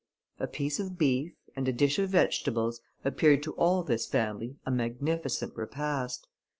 [0.39, 4.71] A piece of beef, and a dish of vegetables, appeared to all this family a
[4.71, 6.25] magnificent repast.